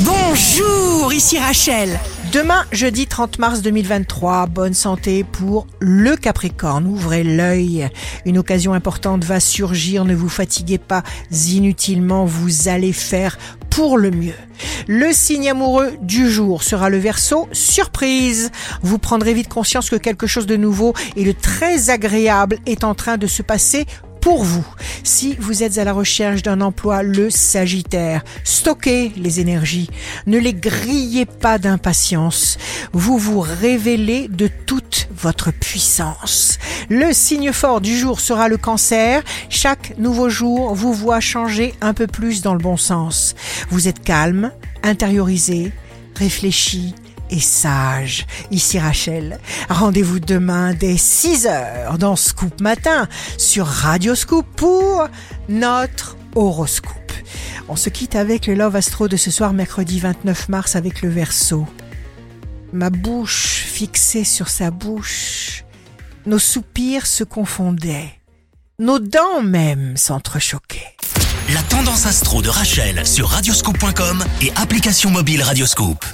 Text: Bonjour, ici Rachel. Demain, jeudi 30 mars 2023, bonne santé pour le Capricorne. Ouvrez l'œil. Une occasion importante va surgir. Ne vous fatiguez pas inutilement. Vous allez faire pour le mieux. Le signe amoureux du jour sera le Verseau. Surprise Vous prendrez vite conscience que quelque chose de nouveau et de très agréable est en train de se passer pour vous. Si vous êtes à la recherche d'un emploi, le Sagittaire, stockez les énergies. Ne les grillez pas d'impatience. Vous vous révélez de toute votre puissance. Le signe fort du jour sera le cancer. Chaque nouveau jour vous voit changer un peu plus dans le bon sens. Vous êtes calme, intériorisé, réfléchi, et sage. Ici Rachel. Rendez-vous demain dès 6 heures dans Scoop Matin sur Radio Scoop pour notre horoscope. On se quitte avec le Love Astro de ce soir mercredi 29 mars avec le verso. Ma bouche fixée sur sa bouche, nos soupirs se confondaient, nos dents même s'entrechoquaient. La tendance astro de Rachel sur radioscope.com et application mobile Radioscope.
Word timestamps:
Bonjour, 0.00 1.10
ici 1.14 1.38
Rachel. 1.38 1.98
Demain, 2.30 2.66
jeudi 2.70 3.06
30 3.06 3.38
mars 3.38 3.62
2023, 3.62 4.46
bonne 4.46 4.74
santé 4.74 5.24
pour 5.24 5.66
le 5.80 6.16
Capricorne. 6.16 6.86
Ouvrez 6.86 7.24
l'œil. 7.24 7.88
Une 8.26 8.36
occasion 8.36 8.74
importante 8.74 9.24
va 9.24 9.40
surgir. 9.40 10.04
Ne 10.04 10.14
vous 10.14 10.28
fatiguez 10.28 10.76
pas 10.76 11.02
inutilement. 11.30 12.26
Vous 12.26 12.68
allez 12.68 12.92
faire 12.92 13.38
pour 13.70 13.96
le 13.96 14.10
mieux. 14.10 14.34
Le 14.86 15.12
signe 15.12 15.48
amoureux 15.48 15.92
du 16.02 16.30
jour 16.30 16.62
sera 16.62 16.90
le 16.90 16.98
Verseau. 16.98 17.48
Surprise 17.52 18.50
Vous 18.82 18.98
prendrez 18.98 19.32
vite 19.32 19.48
conscience 19.48 19.88
que 19.88 19.96
quelque 19.96 20.26
chose 20.26 20.46
de 20.46 20.56
nouveau 20.56 20.92
et 21.16 21.24
de 21.24 21.32
très 21.32 21.88
agréable 21.88 22.58
est 22.66 22.84
en 22.84 22.94
train 22.94 23.16
de 23.16 23.26
se 23.26 23.42
passer 23.42 23.86
pour 24.26 24.42
vous. 24.42 24.66
Si 25.04 25.36
vous 25.38 25.62
êtes 25.62 25.78
à 25.78 25.84
la 25.84 25.92
recherche 25.92 26.42
d'un 26.42 26.60
emploi, 26.60 27.04
le 27.04 27.30
Sagittaire, 27.30 28.24
stockez 28.42 29.12
les 29.16 29.38
énergies. 29.38 29.88
Ne 30.26 30.36
les 30.36 30.52
grillez 30.52 31.26
pas 31.26 31.58
d'impatience. 31.58 32.58
Vous 32.92 33.18
vous 33.18 33.38
révélez 33.38 34.26
de 34.26 34.48
toute 34.48 35.06
votre 35.16 35.52
puissance. 35.52 36.58
Le 36.88 37.12
signe 37.12 37.52
fort 37.52 37.80
du 37.80 37.96
jour 37.96 38.18
sera 38.18 38.48
le 38.48 38.56
cancer. 38.56 39.22
Chaque 39.48 39.96
nouveau 39.96 40.28
jour 40.28 40.74
vous 40.74 40.92
voit 40.92 41.20
changer 41.20 41.74
un 41.80 41.94
peu 41.94 42.08
plus 42.08 42.42
dans 42.42 42.54
le 42.54 42.58
bon 42.58 42.76
sens. 42.76 43.36
Vous 43.70 43.86
êtes 43.86 44.02
calme, 44.02 44.50
intériorisé, 44.82 45.70
réfléchi, 46.16 46.96
et 47.30 47.40
sage. 47.40 48.26
Ici 48.50 48.78
Rachel. 48.78 49.38
Rendez-vous 49.68 50.20
demain 50.20 50.74
dès 50.74 50.96
6 50.96 51.46
heures 51.46 51.98
dans 51.98 52.16
Scoop 52.16 52.60
Matin 52.60 53.08
sur 53.38 53.66
Radio 53.66 54.14
Scoop 54.14 54.46
pour 54.56 55.08
notre 55.48 56.16
horoscope. 56.34 57.12
On 57.68 57.76
se 57.76 57.88
quitte 57.90 58.14
avec 58.14 58.46
le 58.46 58.54
Love 58.54 58.76
Astro 58.76 59.08
de 59.08 59.16
ce 59.16 59.30
soir 59.30 59.52
mercredi 59.52 59.98
29 59.98 60.48
mars 60.48 60.76
avec 60.76 61.02
le 61.02 61.08
verso. 61.08 61.66
Ma 62.72 62.90
bouche 62.90 63.64
fixée 63.66 64.24
sur 64.24 64.48
sa 64.48 64.70
bouche, 64.70 65.64
nos 66.26 66.38
soupirs 66.38 67.06
se 67.06 67.24
confondaient, 67.24 68.12
nos 68.78 68.98
dents 68.98 69.42
même 69.42 69.96
s'entrechoquaient. 69.96 70.96
La 71.54 71.62
tendance 71.62 72.06
astro 72.06 72.42
de 72.42 72.48
Rachel 72.48 73.06
sur 73.06 73.28
radioscope.com 73.28 74.24
et 74.42 74.52
application 74.56 75.10
mobile 75.10 75.42
Radioscope. 75.42 76.04